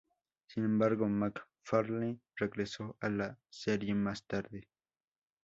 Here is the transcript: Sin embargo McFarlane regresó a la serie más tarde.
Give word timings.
Sin 0.47 0.65
embargo 0.65 1.07
McFarlane 1.07 2.21
regresó 2.35 2.97
a 3.01 3.07
la 3.11 3.37
serie 3.51 3.93
más 3.93 4.25
tarde. 4.25 4.67